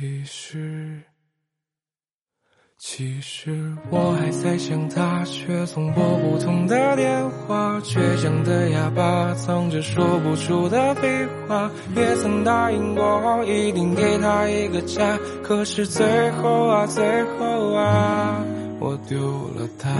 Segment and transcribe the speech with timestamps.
[0.00, 1.02] 其实。
[2.78, 7.78] 其实我还在想他，却总拨不通的电话。
[7.80, 11.70] 倔强的哑巴，藏着说不出的废话。
[11.94, 15.18] 也曾答应过，一定给他一个家。
[15.42, 18.42] 可是最后啊，最后啊，
[18.80, 19.90] 我丢了他。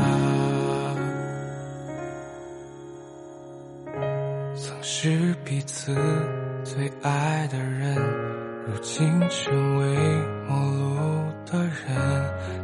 [4.56, 5.94] 曾是彼此
[6.64, 7.98] 最爱的人，
[8.66, 9.86] 如今成为
[10.48, 11.70] 陌路的人。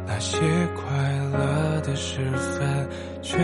[0.05, 0.39] 那些
[0.75, 0.85] 快
[1.31, 2.87] 乐的时分，
[3.21, 3.37] 却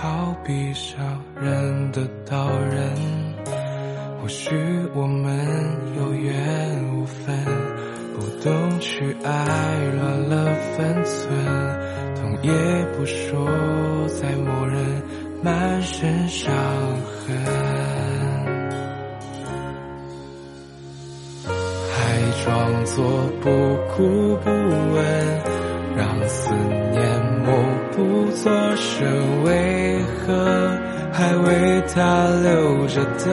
[0.00, 2.94] 好比伤人的刀刃。
[4.20, 4.50] 或许
[4.94, 5.34] 我们
[5.96, 7.44] 有缘无分，
[8.14, 11.28] 不懂去爱，乱了分寸，
[12.16, 12.52] 痛也
[12.96, 13.48] 不说，
[14.08, 15.02] 再默认
[15.42, 16.54] 满身伤
[17.26, 17.34] 痕，
[22.44, 23.04] 装作
[23.40, 23.50] 不
[23.96, 24.98] 顾不问。
[25.96, 26.52] 让思
[26.92, 27.02] 念
[27.44, 27.52] 默
[27.92, 30.70] 不作声，为何
[31.12, 33.28] 还为他留着灯？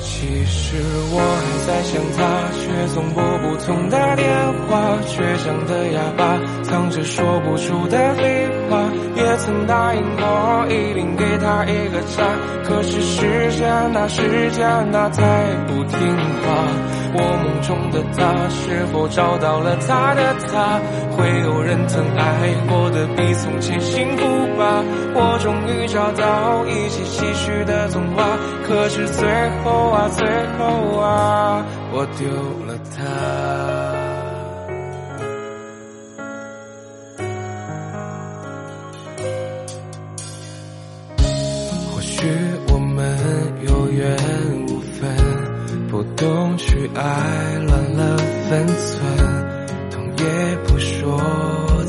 [0.00, 0.76] 其实
[1.12, 2.20] 我还在想他，
[2.58, 4.28] 却总拨不通的电
[4.68, 4.70] 话。
[5.06, 5.14] 倔
[5.44, 6.20] 强的哑巴，
[6.62, 8.90] 藏着说不出的废话。
[9.32, 12.22] 也曾答应过，一定给他一个家。
[12.64, 13.66] 可是时间
[13.96, 15.22] 啊，时间啊，太
[15.66, 15.98] 不听
[16.42, 16.52] 话。
[17.14, 20.78] 我梦中的他，是否找到了他的他？
[21.16, 24.26] 会有人曾爱过的比从前幸福
[24.58, 24.84] 吧？
[25.14, 28.36] 我终于找到一起继续的童话，
[28.68, 29.26] 可是最
[29.64, 32.28] 后啊，最后啊，我丢
[32.66, 33.51] 了他。
[42.22, 42.28] 许
[42.72, 43.18] 我们
[43.66, 44.16] 有缘
[44.68, 45.10] 无分，
[45.90, 46.00] 不。
[46.14, 48.16] 懂去爱，乱了
[48.48, 49.02] 分寸，
[49.90, 51.20] 痛也不说，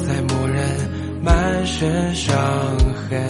[0.08, 0.66] 再默认
[1.22, 2.36] 满身伤
[3.08, 3.22] 痕，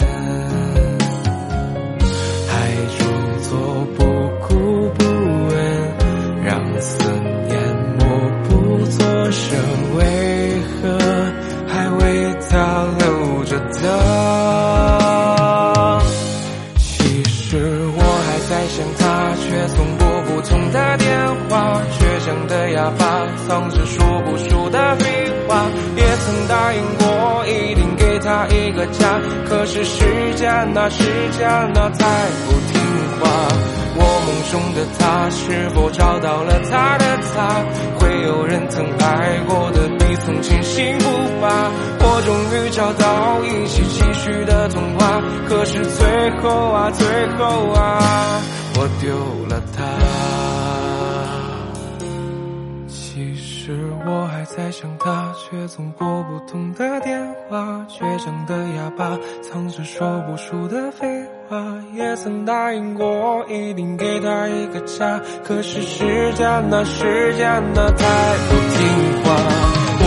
[21.48, 25.64] 话，倔强的哑巴，藏着说不出的废话。
[25.96, 29.20] 也曾答应过，一定给他一个家。
[29.48, 30.04] 可是时
[30.36, 31.04] 间啊，时
[31.36, 32.06] 间啊，太
[32.46, 32.80] 不听
[33.20, 33.24] 话。
[33.96, 37.64] 我梦中的他，是否找到了他的他？
[37.98, 41.08] 会有人曾爱过的比从前幸福
[41.40, 41.70] 吧？
[42.00, 45.22] 我终于找到一起继续的童话。
[45.48, 47.06] 可是最后啊，最
[47.38, 48.42] 后啊，
[48.76, 49.14] 我丢
[49.48, 50.03] 了他。
[54.56, 57.84] 在想他，却总拨不通的电话。
[57.88, 61.06] 倔强的哑巴，藏着说不出的废
[61.48, 61.56] 话。
[61.92, 65.20] 也曾答应过，一定给他一个家。
[65.44, 68.04] 可是时间啊，时间啊，太
[68.46, 69.34] 不听话。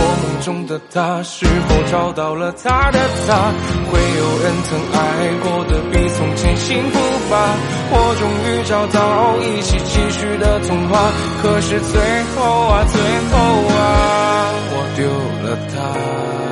[0.00, 3.52] 梦中的他是否找到了他的他？
[3.90, 4.98] 会有人曾爱
[5.42, 6.98] 过的比从前幸福
[7.30, 7.54] 吧？
[7.90, 11.10] 我终于找到一起继续的童话，
[11.42, 12.00] 可是最
[12.34, 13.36] 后啊，最后
[13.74, 14.27] 啊，
[14.98, 15.06] 丢
[15.44, 16.47] 了他。